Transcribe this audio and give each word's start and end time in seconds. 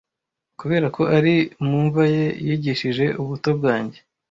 Kuberako 0.59 1.01
ari 1.17 1.35
mu 1.67 1.79
mva 1.85 2.03
ye 2.15 2.25
yigishije 2.47 3.05
ubuto 3.21 3.49
bwanjye 3.57 3.99